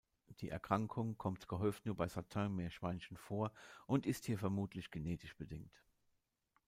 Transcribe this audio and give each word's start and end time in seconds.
Die 0.39 0.49
Erkrankung 0.49 1.15
kommt 1.19 1.47
gehäuft 1.47 1.85
nur 1.85 1.95
bei 1.95 2.07
Satin-Meerschweinchen 2.07 3.17
vor 3.17 3.51
und 3.85 4.07
ist 4.07 4.25
hier 4.25 4.39
vermutlich 4.39 4.89
genetisch 4.89 5.37
bedingt. 5.37 5.83